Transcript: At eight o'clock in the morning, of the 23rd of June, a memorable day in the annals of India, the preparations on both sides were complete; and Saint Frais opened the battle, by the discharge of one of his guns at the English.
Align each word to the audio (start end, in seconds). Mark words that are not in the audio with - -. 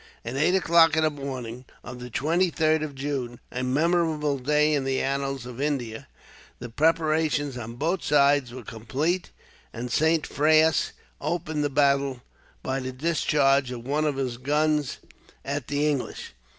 At 0.25 0.35
eight 0.35 0.55
o'clock 0.55 0.97
in 0.97 1.03
the 1.03 1.11
morning, 1.11 1.63
of 1.83 1.99
the 1.99 2.09
23rd 2.09 2.83
of 2.83 2.95
June, 2.95 3.39
a 3.51 3.61
memorable 3.61 4.39
day 4.39 4.73
in 4.73 4.83
the 4.83 4.99
annals 4.99 5.45
of 5.45 5.61
India, 5.61 6.07
the 6.57 6.69
preparations 6.69 7.55
on 7.55 7.75
both 7.75 8.03
sides 8.03 8.51
were 8.51 8.63
complete; 8.63 9.29
and 9.71 9.91
Saint 9.91 10.25
Frais 10.27 10.93
opened 11.21 11.63
the 11.63 11.69
battle, 11.69 12.23
by 12.63 12.79
the 12.79 12.91
discharge 12.91 13.69
of 13.69 13.85
one 13.85 14.05
of 14.05 14.15
his 14.17 14.37
guns 14.39 14.97
at 15.45 15.67
the 15.67 15.87
English. 15.87 16.33